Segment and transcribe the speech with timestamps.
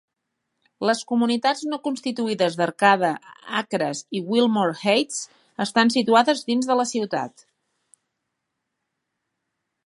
[0.89, 3.11] Les comunitats no constituïdes d'Arcade
[3.59, 5.21] Acres i Wilmoore Heights
[5.67, 7.47] estan situades dins de la ciutat.